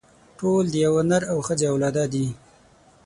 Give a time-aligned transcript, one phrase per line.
[0.39, 2.27] ټول د يوه نر او ښځې اولاده دي.